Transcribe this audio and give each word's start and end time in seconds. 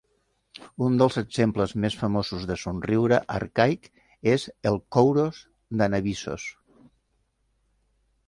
Un 0.85 0.93
dels 0.99 1.17
exemples 1.21 1.73
més 1.83 1.97
famosos 1.97 2.47
de 2.51 2.55
somriure 2.61 3.19
arcaic 3.35 3.85
és 4.33 4.45
el 4.71 4.79
Koúros 4.97 5.43
d'Anàvissos. 5.83 6.47